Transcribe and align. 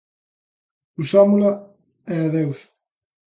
Usámola 1.01 1.51
e 2.13 2.13
adeus. 2.25 2.59